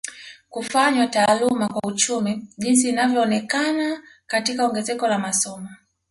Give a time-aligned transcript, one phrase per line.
[0.49, 5.69] Kufanywa taaluma kwa uchumi jinsi inavyoonekana katika ongezeko la masomo